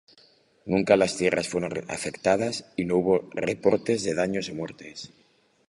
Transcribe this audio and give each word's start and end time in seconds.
Nunca 0.65 0.97
las 0.97 1.15
tierras 1.15 1.47
fueron 1.47 1.75
afectadas, 1.89 2.65
y 2.75 2.85
no 2.85 2.95
hubo 2.97 3.29
reportes 3.33 4.03
de 4.03 4.15
daños 4.15 4.49
o 4.49 4.55
muertes. 4.55 5.11